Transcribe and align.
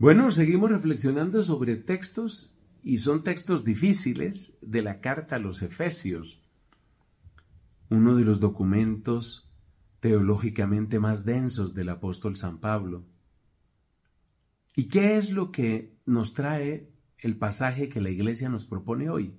Bueno, 0.00 0.30
seguimos 0.30 0.70
reflexionando 0.70 1.42
sobre 1.42 1.76
textos 1.76 2.56
y 2.82 3.00
son 3.00 3.22
textos 3.22 3.66
difíciles 3.66 4.56
de 4.62 4.80
la 4.80 5.02
carta 5.02 5.36
a 5.36 5.38
los 5.38 5.60
Efesios, 5.60 6.40
uno 7.90 8.16
de 8.16 8.24
los 8.24 8.40
documentos 8.40 9.52
teológicamente 10.00 10.98
más 11.00 11.26
densos 11.26 11.74
del 11.74 11.90
apóstol 11.90 12.38
San 12.38 12.60
Pablo. 12.60 13.04
¿Y 14.74 14.84
qué 14.84 15.18
es 15.18 15.32
lo 15.32 15.52
que 15.52 15.98
nos 16.06 16.32
trae 16.32 16.88
el 17.18 17.36
pasaje 17.36 17.90
que 17.90 18.00
la 18.00 18.08
iglesia 18.08 18.48
nos 18.48 18.64
propone 18.64 19.10
hoy? 19.10 19.34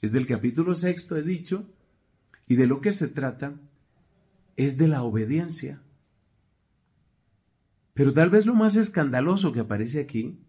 Es 0.00 0.12
del 0.12 0.28
capítulo 0.28 0.76
sexto, 0.76 1.16
he 1.16 1.24
dicho, 1.24 1.68
y 2.46 2.54
de 2.54 2.68
lo 2.68 2.80
que 2.80 2.92
se 2.92 3.08
trata 3.08 3.60
es 4.56 4.76
de 4.76 4.86
la 4.86 5.02
obediencia. 5.02 5.82
Pero 7.94 8.12
tal 8.12 8.28
vez 8.28 8.44
lo 8.44 8.54
más 8.54 8.76
escandaloso 8.76 9.52
que 9.52 9.60
aparece 9.60 10.00
aquí 10.00 10.40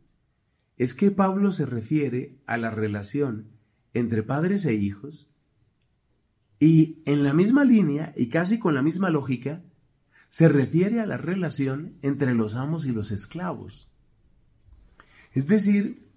es 0.78 0.94
que 0.94 1.12
Pablo 1.12 1.52
se 1.52 1.66
refiere 1.66 2.40
a 2.46 2.58
la 2.58 2.72
relación 2.72 3.48
entre 3.94 4.24
padres 4.24 4.66
e 4.66 4.74
hijos 4.74 5.32
y 6.60 7.02
en 7.06 7.24
la 7.24 7.34
misma 7.34 7.64
línea 7.64 8.14
y 8.16 8.30
casi 8.30 8.60
con 8.60 8.74
la 8.74 8.82
misma 8.82 9.10
lógica 9.10 9.64
se 10.30 10.50
refiere 10.50 11.00
a 11.00 11.06
la 11.06 11.18
relación 11.18 11.94
entre 12.02 12.34
los 12.34 12.56
amos 12.56 12.86
y 12.86 12.92
los 12.92 13.12
esclavos. 13.12 13.90
Es 15.32 15.48
decir, 15.48 16.10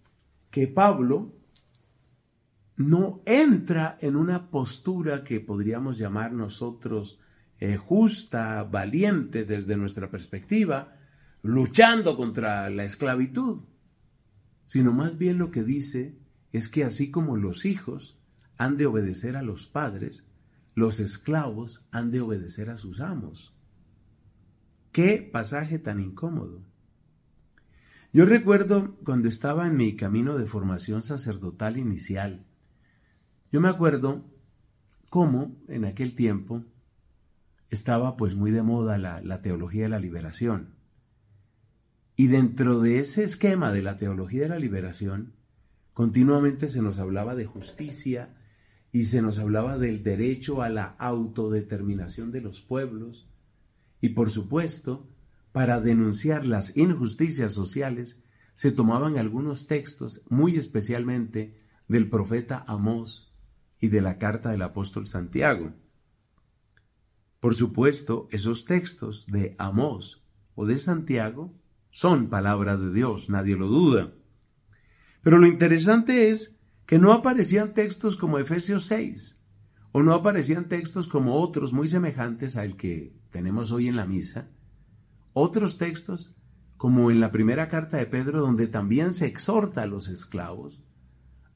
que 0.51 0.67
Pablo 0.67 1.35
no 2.77 3.21
entra 3.27 3.99
en 4.01 4.17
una 4.17 4.51
postura 4.51 5.25
que 5.25 5.41
podríamos 5.41 5.99
llamar 5.99 6.33
nosotros 6.33 7.21
eh, 7.61 7.77
justa, 7.77 8.63
valiente 8.63 9.45
desde 9.45 9.77
nuestra 9.77 10.11
perspectiva, 10.11 10.98
luchando 11.43 12.17
contra 12.17 12.69
la 12.71 12.85
esclavitud, 12.85 13.63
sino 14.65 14.93
más 14.93 15.17
bien 15.17 15.39
lo 15.39 15.51
que 15.51 15.65
dice 15.65 16.19
es 16.53 16.69
que 16.69 16.85
así 16.85 17.11
como 17.11 17.37
los 17.37 17.65
hijos 17.65 18.19
han 18.57 18.77
de 18.77 18.87
obedecer 18.87 19.37
a 19.37 19.43
los 19.43 19.67
padres, 19.67 20.27
los 20.75 21.01
esclavos 21.01 21.87
han 21.91 22.11
de 22.11 22.21
obedecer 22.21 22.71
a 22.71 22.77
sus 22.77 23.01
amos. 23.01 23.55
Qué 24.93 25.29
pasaje 25.33 25.79
tan 25.79 26.01
incómodo. 26.01 26.63
Yo 28.13 28.25
recuerdo 28.25 28.97
cuando 29.05 29.29
estaba 29.29 29.67
en 29.67 29.77
mi 29.77 29.97
camino 29.97 30.39
de 30.39 30.47
formación 30.47 31.03
sacerdotal 31.03 31.77
inicial, 31.77 32.47
yo 33.53 33.61
me 33.61 33.69
acuerdo 33.69 34.25
cómo 35.09 35.57
en 35.69 35.85
aquel 35.85 36.15
tiempo 36.15 36.65
estaba 37.71 38.17
pues 38.17 38.35
muy 38.35 38.51
de 38.51 38.63
moda 38.63 38.99
la, 38.99 39.21
la 39.21 39.43
teología 39.43 39.85
de 39.85 39.89
la 39.91 40.01
liberación. 40.01 40.78
Y 42.21 42.27
dentro 42.27 42.81
de 42.81 42.99
ese 42.99 43.23
esquema 43.23 43.71
de 43.71 43.81
la 43.81 43.97
teología 43.97 44.43
de 44.43 44.49
la 44.49 44.59
liberación, 44.59 45.35
continuamente 45.95 46.67
se 46.67 46.83
nos 46.83 46.99
hablaba 46.99 47.37
de 47.37 47.47
justicia 47.47 48.35
y 48.91 49.05
se 49.05 49.23
nos 49.23 49.39
hablaba 49.39 49.79
del 49.79 50.03
derecho 50.03 50.61
a 50.61 50.69
la 50.69 50.97
autodeterminación 50.99 52.33
de 52.33 52.41
los 52.41 52.61
pueblos. 52.61 53.31
Y 54.01 54.09
por 54.09 54.31
supuesto, 54.31 55.09
para 55.53 55.81
denunciar 55.81 56.45
las 56.45 56.77
injusticias 56.77 57.53
sociales, 57.53 58.21
se 58.57 58.73
tomaban 58.73 59.17
algunos 59.17 59.69
textos, 59.69 60.23
muy 60.29 60.57
especialmente 60.57 61.57
del 61.87 62.11
profeta 62.11 62.65
Amós 62.67 63.33
y 63.79 63.91
de 63.91 64.01
la 64.01 64.19
carta 64.19 64.51
del 64.51 64.63
apóstol 64.63 65.07
Santiago. 65.07 65.73
Por 67.39 67.55
supuesto, 67.55 68.27
esos 68.33 68.65
textos 68.65 69.29
de 69.29 69.55
Amós 69.57 70.25
o 70.57 70.67
de 70.67 70.81
Santiago 70.81 71.55
son 71.99 72.29
palabra 72.29 72.77
de 72.77 72.93
Dios, 72.93 73.29
nadie 73.29 73.57
lo 73.57 73.67
duda. 73.67 74.13
Pero 75.21 75.39
lo 75.39 75.49
interesante 75.49 76.31
es 76.31 76.57
que 76.87 76.97
no 76.97 77.13
aparecían 77.13 77.75
textos 77.75 78.17
como 78.17 78.39
Efesios 78.39 78.85
6, 78.85 79.37
o 79.91 80.05
no 80.05 80.15
aparecían 80.15 80.69
textos 80.69 81.09
como 81.09 81.41
otros 81.43 81.73
muy 81.73 81.89
semejantes 81.89 82.57
al 82.57 82.77
que 82.77 83.17
tenemos 83.31 83.73
hoy 83.73 83.89
en 83.89 83.97
la 83.97 84.07
misa, 84.07 84.49
otros 85.33 85.77
textos 85.77 86.37
como 86.77 87.11
en 87.11 87.19
la 87.19 87.33
primera 87.33 87.67
carta 87.67 87.97
de 87.97 88.07
Pedro, 88.07 88.43
donde 88.43 88.69
también 88.69 89.13
se 89.13 89.27
exhorta 89.27 89.83
a 89.83 89.89
los 89.89 90.07
esclavos 90.07 90.81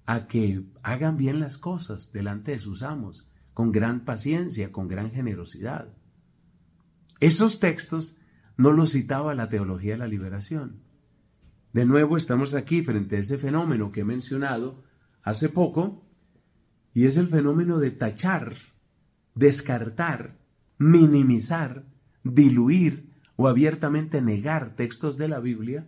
a 0.07 0.27
que 0.27 0.65
hagan 0.83 1.17
bien 1.17 1.39
las 1.39 1.57
cosas 1.57 2.11
delante 2.11 2.51
de 2.51 2.59
sus 2.59 2.83
amos, 2.83 3.31
con 3.55 3.71
gran 3.71 4.05
paciencia, 4.05 4.73
con 4.73 4.89
gran 4.89 5.13
generosidad. 5.13 5.95
Esos 7.21 7.61
textos 7.61 8.17
no 8.57 8.73
lo 8.73 8.87
citaba 8.87 9.35
la 9.35 9.49
teología 9.49 9.93
de 9.93 9.99
la 9.99 10.09
liberación. 10.09 10.83
De 11.73 11.87
nuevo 11.87 12.17
estamos 12.17 12.55
aquí 12.55 12.83
frente 12.83 13.17
a 13.17 13.21
ese 13.21 13.39
fenómeno 13.39 13.93
que 13.93 14.01
he 14.01 14.05
mencionado 14.05 14.85
hace 15.23 15.49
poco, 15.49 16.05
y 16.95 17.07
es 17.07 17.17
el 17.17 17.29
fenómeno 17.29 17.79
de 17.79 17.91
tachar, 17.91 18.57
descartar, 19.35 20.39
minimizar, 20.79 21.87
diluir 22.23 23.11
o 23.37 23.49
abiertamente 23.49 24.21
negar 24.21 24.77
textos 24.77 25.17
de 25.17 25.29
la 25.29 25.41
Biblia 25.41 25.87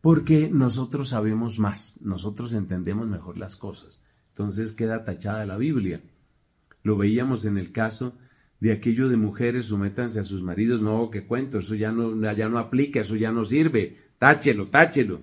porque 0.00 0.50
nosotros 0.52 1.10
sabemos 1.10 1.60
más, 1.60 1.96
nosotros 2.02 2.52
entendemos 2.52 3.06
mejor 3.06 3.38
las 3.38 3.54
cosas. 3.54 4.02
Entonces 4.30 4.72
queda 4.72 5.04
tachada 5.04 5.46
la 5.46 5.56
Biblia. 5.56 6.02
Lo 6.82 6.96
veíamos 6.96 7.44
en 7.44 7.56
el 7.56 7.70
caso 7.70 8.18
de 8.62 8.70
aquello 8.70 9.08
de 9.08 9.16
mujeres, 9.16 9.66
sumétanse 9.66 10.20
a 10.20 10.24
sus 10.24 10.40
maridos, 10.40 10.80
no, 10.80 11.10
que 11.10 11.26
cuento, 11.26 11.58
eso 11.58 11.74
ya 11.74 11.90
no, 11.90 12.14
ya 12.32 12.48
no 12.48 12.60
aplica, 12.60 13.00
eso 13.00 13.16
ya 13.16 13.32
no 13.32 13.44
sirve, 13.44 13.98
táchelo, 14.20 14.68
táchelo. 14.68 15.22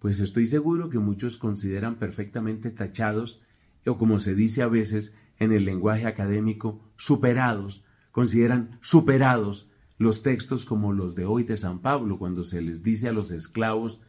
Pues 0.00 0.18
estoy 0.18 0.48
seguro 0.48 0.90
que 0.90 0.98
muchos 0.98 1.36
consideran 1.36 1.94
perfectamente 1.94 2.72
tachados, 2.72 3.40
o 3.86 3.96
como 3.96 4.18
se 4.18 4.34
dice 4.34 4.62
a 4.62 4.66
veces 4.66 5.16
en 5.38 5.52
el 5.52 5.64
lenguaje 5.64 6.06
académico, 6.06 6.82
superados, 6.96 7.84
consideran 8.10 8.80
superados 8.82 9.70
los 9.96 10.24
textos 10.24 10.64
como 10.64 10.92
los 10.92 11.14
de 11.14 11.24
hoy 11.24 11.44
de 11.44 11.56
San 11.56 11.78
Pablo, 11.78 12.18
cuando 12.18 12.42
se 12.42 12.62
les 12.62 12.82
dice 12.82 13.08
a 13.08 13.12
los 13.12 13.30
esclavos, 13.30 14.00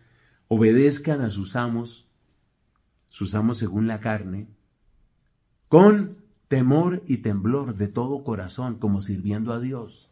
obedezcan 0.48 1.22
a 1.22 1.30
sus 1.30 1.56
amos, 1.56 2.10
sus 3.10 3.36
amos 3.36 3.60
según 3.60 3.86
la 3.86 4.00
carne, 4.00 4.48
con 5.68 6.26
temor 6.48 7.04
y 7.08 7.18
temblor 7.18 7.76
de 7.76 7.88
todo 7.88 8.24
corazón, 8.24 8.78
como 8.80 9.02
sirviendo 9.02 9.54
a 9.54 9.60
Dios. 9.60 10.12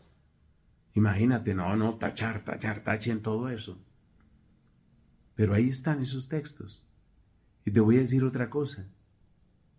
Imagínate, 0.93 1.53
no, 1.53 1.75
no, 1.75 1.95
tachar, 1.95 2.43
tachar, 2.43 2.83
tachen 2.83 3.21
todo 3.21 3.49
eso. 3.49 3.77
Pero 5.35 5.53
ahí 5.53 5.69
están 5.69 6.01
esos 6.01 6.29
textos. 6.29 6.85
Y 7.65 7.71
te 7.71 7.79
voy 7.79 7.97
a 7.97 8.01
decir 8.01 8.23
otra 8.23 8.49
cosa. 8.49 8.87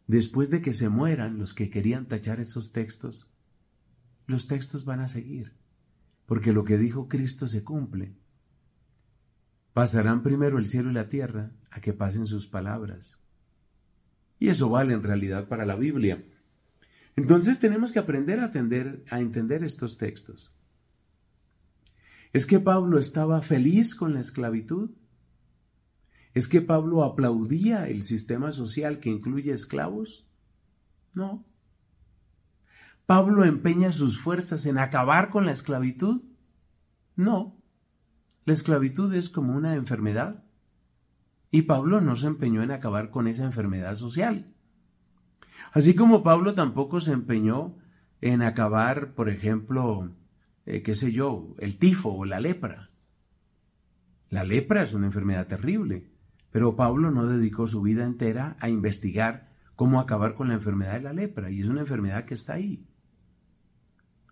Después 0.07 0.51
de 0.51 0.63
que 0.63 0.73
se 0.73 0.89
mueran 0.89 1.39
los 1.39 1.55
que 1.55 1.71
querían 1.71 2.07
tachar 2.07 2.41
esos 2.41 2.73
textos, 2.73 3.29
los 4.27 4.47
textos 4.47 4.85
van 4.85 5.01
a 5.01 5.09
seguir, 5.09 5.53
porque 6.27 6.53
lo 6.53 6.65
que 6.65 6.79
dijo 6.79 7.09
Cristo 7.09 7.49
se 7.49 7.65
cumple. 7.65 8.15
Pasarán 9.73 10.23
primero 10.23 10.59
el 10.59 10.67
cielo 10.67 10.91
y 10.91 10.95
la 10.95 11.09
tierra 11.09 11.53
a 11.71 11.81
que 11.81 11.93
pasen 11.93 12.27
sus 12.27 12.47
palabras. 12.47 13.21
Y 14.39 14.49
eso 14.49 14.69
vale 14.69 14.95
en 14.95 15.03
realidad 15.03 15.49
para 15.49 15.67
la 15.67 15.77
Biblia. 15.77 16.25
Entonces 17.17 17.59
tenemos 17.59 17.93
que 17.93 17.99
aprender 17.99 18.41
a, 18.41 18.53
a 19.11 19.21
entender 19.21 19.65
estos 19.65 19.97
textos. 19.97 20.53
¿Es 22.33 22.47
que 22.47 22.61
Pablo 22.61 22.99
estaba 22.99 23.41
feliz 23.41 23.95
con 23.95 24.13
la 24.15 24.21
esclavitud? 24.21 24.91
¿Es 26.35 26.49
que 26.49 26.61
Pablo 26.61 27.03
aplaudía 27.03 27.89
el 27.89 28.03
sistema 28.03 28.53
social 28.53 29.01
que 29.01 29.09
incluye 29.09 29.55
esclavos? 29.55 30.29
No. 31.15 31.47
¿Pablo 33.07 33.45
empeña 33.45 33.91
sus 33.91 34.21
fuerzas 34.21 34.67
en 34.67 34.77
acabar 34.77 35.31
con 35.31 35.47
la 35.47 35.53
esclavitud? 35.53 36.23
No. 37.15 37.57
La 38.45 38.53
esclavitud 38.53 39.15
es 39.15 39.31
como 39.31 39.57
una 39.57 39.75
enfermedad. 39.75 40.45
Y 41.51 41.63
Pablo 41.63 42.03
no 42.03 42.17
se 42.17 42.27
empeñó 42.27 42.63
en 42.63 42.71
acabar 42.71 43.11
con 43.11 43.29
esa 43.29 43.45
enfermedad 43.45 43.95
social. 43.95 44.53
Así 45.73 45.95
como 45.95 46.23
Pablo 46.23 46.55
tampoco 46.55 47.01
se 47.01 47.13
empeñó 47.13 47.77
en 48.21 48.43
acabar, 48.43 49.13
por 49.15 49.29
ejemplo, 49.29 50.11
eh, 50.65 50.83
qué 50.83 50.95
sé 50.95 51.13
yo, 51.13 51.55
el 51.59 51.79
tifo 51.79 52.11
o 52.11 52.25
la 52.25 52.41
lepra. 52.41 52.91
La 54.31 54.45
lepra 54.45 54.83
es 54.83 54.93
una 54.93 55.07
enfermedad 55.07 55.47
terrible, 55.47 56.11
pero 56.51 56.77
Pablo 56.77 57.11
no 57.11 57.27
dedicó 57.27 57.67
su 57.67 57.83
vida 57.83 58.05
entera 58.05 58.57
a 58.61 58.69
investigar 58.69 59.53
cómo 59.77 60.01
acabar 60.01 60.35
con 60.35 60.49
la 60.49 60.55
enfermedad 60.55 60.95
de 60.95 61.03
la 61.03 61.13
lepra, 61.13 61.51
y 61.51 61.61
es 61.61 61.67
una 61.67 61.83
enfermedad 61.83 62.25
que 62.25 62.35
está 62.35 62.55
ahí. 62.55 62.87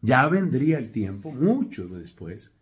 Ya 0.00 0.26
vendría 0.28 0.78
el 0.78 0.90
tiempo, 0.90 1.32
mucho 1.32 1.86
después, 1.88 2.56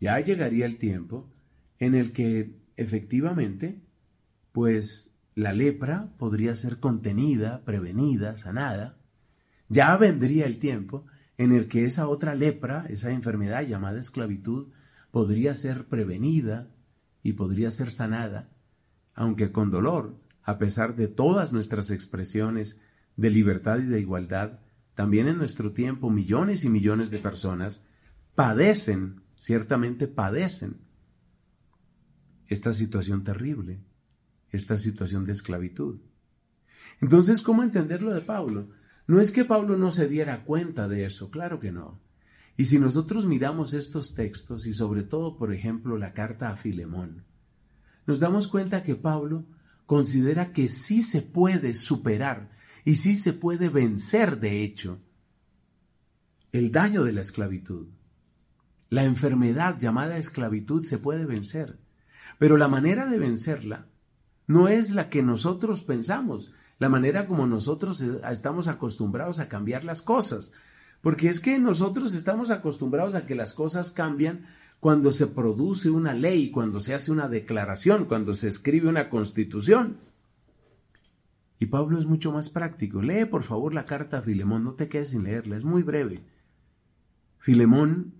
ya 0.00 0.18
llegaría 0.20 0.66
el 0.66 0.78
tiempo 0.78 1.30
en 1.78 1.94
el 1.94 2.12
que 2.12 2.56
efectivamente, 2.76 3.82
pues 4.52 5.16
la 5.38 5.52
lepra 5.52 6.08
podría 6.18 6.56
ser 6.56 6.80
contenida, 6.80 7.64
prevenida, 7.64 8.36
sanada. 8.38 8.96
Ya 9.68 9.96
vendría 9.96 10.46
el 10.46 10.58
tiempo 10.58 11.06
en 11.36 11.52
el 11.52 11.68
que 11.68 11.84
esa 11.84 12.08
otra 12.08 12.34
lepra, 12.34 12.86
esa 12.88 13.12
enfermedad 13.12 13.64
llamada 13.64 14.00
esclavitud, 14.00 14.72
podría 15.12 15.54
ser 15.54 15.86
prevenida 15.86 16.72
y 17.22 17.34
podría 17.34 17.70
ser 17.70 17.92
sanada, 17.92 18.48
aunque 19.14 19.52
con 19.52 19.70
dolor, 19.70 20.16
a 20.42 20.58
pesar 20.58 20.96
de 20.96 21.06
todas 21.06 21.52
nuestras 21.52 21.92
expresiones 21.92 22.80
de 23.14 23.30
libertad 23.30 23.78
y 23.78 23.84
de 23.84 24.00
igualdad, 24.00 24.58
también 24.96 25.28
en 25.28 25.38
nuestro 25.38 25.70
tiempo 25.70 26.10
millones 26.10 26.64
y 26.64 26.68
millones 26.68 27.12
de 27.12 27.18
personas 27.18 27.84
padecen, 28.34 29.22
ciertamente 29.36 30.08
padecen, 30.08 30.78
esta 32.48 32.72
situación 32.72 33.22
terrible, 33.22 33.78
esta 34.52 34.78
situación 34.78 35.24
de 35.24 35.32
esclavitud. 35.32 36.00
Entonces, 37.00 37.42
¿cómo 37.42 37.62
entender 37.62 38.02
lo 38.02 38.12
de 38.12 38.20
Pablo? 38.20 38.68
No 39.06 39.20
es 39.20 39.30
que 39.30 39.44
Pablo 39.44 39.76
no 39.76 39.90
se 39.90 40.08
diera 40.08 40.44
cuenta 40.44 40.88
de 40.88 41.04
eso, 41.04 41.30
claro 41.30 41.60
que 41.60 41.72
no. 41.72 42.00
Y 42.56 42.64
si 42.64 42.78
nosotros 42.78 43.24
miramos 43.24 43.72
estos 43.72 44.14
textos 44.14 44.66
y 44.66 44.74
sobre 44.74 45.04
todo, 45.04 45.36
por 45.36 45.52
ejemplo, 45.52 45.96
la 45.96 46.12
carta 46.12 46.48
a 46.50 46.56
Filemón, 46.56 47.24
nos 48.06 48.18
damos 48.18 48.48
cuenta 48.48 48.82
que 48.82 48.96
Pablo 48.96 49.46
considera 49.86 50.52
que 50.52 50.68
sí 50.68 51.02
se 51.02 51.22
puede 51.22 51.74
superar 51.74 52.50
y 52.84 52.96
sí 52.96 53.14
se 53.14 53.32
puede 53.32 53.68
vencer, 53.68 54.40
de 54.40 54.64
hecho, 54.64 54.98
el 56.52 56.72
daño 56.72 57.04
de 57.04 57.12
la 57.12 57.20
esclavitud. 57.20 57.88
La 58.90 59.04
enfermedad 59.04 59.78
llamada 59.78 60.18
esclavitud 60.18 60.82
se 60.82 60.98
puede 60.98 61.26
vencer, 61.26 61.78
pero 62.38 62.56
la 62.56 62.68
manera 62.68 63.06
de 63.06 63.18
vencerla 63.18 63.86
no 64.48 64.66
es 64.66 64.90
la 64.90 65.10
que 65.10 65.22
nosotros 65.22 65.82
pensamos, 65.82 66.50
la 66.78 66.88
manera 66.88 67.26
como 67.26 67.46
nosotros 67.46 68.00
eh, 68.00 68.20
estamos 68.30 68.66
acostumbrados 68.66 69.38
a 69.38 69.48
cambiar 69.48 69.84
las 69.84 70.02
cosas. 70.02 70.50
Porque 71.02 71.28
es 71.28 71.38
que 71.38 71.58
nosotros 71.60 72.14
estamos 72.14 72.50
acostumbrados 72.50 73.14
a 73.14 73.26
que 73.26 73.36
las 73.36 73.52
cosas 73.52 73.92
cambian 73.92 74.46
cuando 74.80 75.12
se 75.12 75.26
produce 75.26 75.90
una 75.90 76.14
ley, 76.14 76.50
cuando 76.50 76.80
se 76.80 76.94
hace 76.94 77.12
una 77.12 77.28
declaración, 77.28 78.06
cuando 78.06 78.34
se 78.34 78.48
escribe 78.48 78.88
una 78.88 79.10
constitución. 79.10 79.98
Y 81.60 81.66
Pablo 81.66 81.98
es 81.98 82.06
mucho 82.06 82.32
más 82.32 82.48
práctico. 82.48 83.02
Lee 83.02 83.26
por 83.26 83.42
favor 83.42 83.74
la 83.74 83.84
carta 83.84 84.18
a 84.18 84.22
Filemón, 84.22 84.64
no 84.64 84.74
te 84.74 84.88
quedes 84.88 85.10
sin 85.10 85.24
leerla, 85.24 85.56
es 85.56 85.64
muy 85.64 85.82
breve. 85.82 86.20
Filemón 87.38 88.14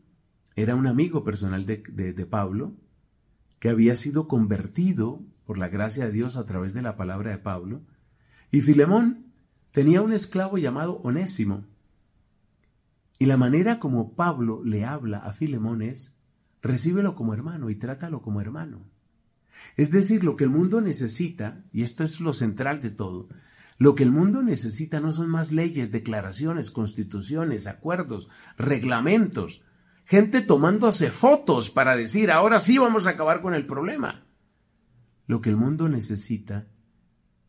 era 0.56 0.75
un 0.75 0.86
amigo 0.86 1.25
personal 1.25 1.64
de, 1.64 1.78
de 1.78 2.26
Pablo, 2.26 2.75
que 3.58 3.69
había 3.69 3.96
sido 3.96 4.28
convertido 4.28 5.20
por 5.44 5.58
la 5.58 5.69
gracia 5.69 6.06
de 6.06 6.12
Dios 6.12 6.37
a 6.37 6.46
través 6.46 6.75
de 6.75 6.82
la 6.82 6.96
palabra 6.96 7.31
de 7.31 7.38
Pablo, 7.38 7.82
y 8.50 8.60
Filemón 8.60 9.26
tenía 9.72 10.02
un 10.02 10.12
esclavo 10.12 10.58
llamado 10.58 11.00
Onésimo. 11.02 11.64
Y 13.19 13.26
la 13.26 13.37
manera 13.37 13.78
como 13.78 14.14
Pablo 14.14 14.62
le 14.64 14.84
habla 14.84 15.19
a 15.19 15.32
Filemón 15.32 15.82
es, 15.82 16.16
recíbelo 16.62 17.14
como 17.14 17.34
hermano 17.34 17.70
y 17.70 17.75
trátalo 17.75 18.22
como 18.22 18.40
hermano. 18.40 18.82
Es 19.76 19.90
decir, 19.90 20.25
lo 20.25 20.37
que 20.37 20.44
el 20.44 20.50
mundo 20.50 20.81
necesita, 20.81 21.64
y 21.72 21.82
esto 21.82 22.04
es 22.04 22.20
lo 22.20 22.32
central 22.32 22.81
de 22.81 22.90
todo, 22.90 23.28
lo 23.78 23.94
que 23.94 24.02
el 24.02 24.11
mundo 24.11 24.43
necesita 24.43 25.00
no 25.00 25.12
son 25.12 25.28
más 25.28 25.52
leyes, 25.52 25.93
declaraciones, 25.93 26.70
constituciones, 26.70 27.66
acuerdos, 27.66 28.28
reglamentos, 28.56 29.62
gente 30.08 30.40
tomándose 30.40 31.10
fotos 31.10 31.69
para 31.69 31.94
decir, 31.94 32.31
ahora 32.31 32.60
sí 32.60 32.78
vamos 32.78 33.06
a 33.06 33.10
acabar 33.10 33.43
con 33.43 33.52
el 33.52 33.66
problema. 33.66 34.26
Lo 35.26 35.43
que 35.43 35.50
el 35.50 35.56
mundo 35.58 35.90
necesita 35.90 36.66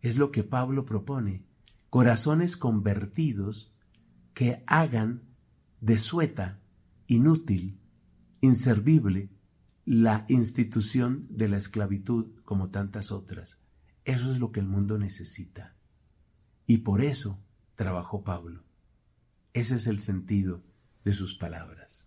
es 0.02 0.18
lo 0.18 0.30
que 0.30 0.44
Pablo 0.44 0.84
propone, 0.84 1.46
corazones 1.90 2.58
convertidos 2.58 3.74
que 4.34 4.62
hagan 4.68 5.24
desueta, 5.80 6.60
inútil, 7.08 7.80
inservible 8.42 9.30
la 9.86 10.26
institución 10.28 11.28
de 11.30 11.48
la 11.48 11.56
esclavitud 11.56 12.42
como 12.44 12.72
tantas 12.72 13.14
otras. 13.14 13.62
Eso 14.04 14.34
es 14.34 14.40
lo 14.40 14.52
que 14.52 14.60
el 14.60 14.68
mundo 14.68 14.98
necesita. 14.98 15.78
Y 16.68 16.80
por 16.80 17.02
eso 17.02 17.42
trabajó 17.76 18.26
Pablo. 18.26 18.66
Ese 19.54 19.78
es 19.78 19.88
el 19.88 20.02
sentido 20.02 20.62
de 21.06 21.14
sus 21.14 21.36
palabras. 21.36 21.99